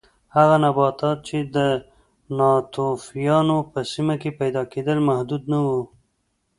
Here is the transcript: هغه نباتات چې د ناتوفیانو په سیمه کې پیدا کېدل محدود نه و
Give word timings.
هغه 0.35 0.55
نباتات 0.65 1.17
چې 1.27 1.37
د 1.55 1.57
ناتوفیانو 2.37 3.57
په 3.71 3.79
سیمه 3.93 4.15
کې 4.21 4.31
پیدا 4.39 4.63
کېدل 4.73 4.97
محدود 5.07 5.43
نه 5.51 5.59
و 5.65 5.67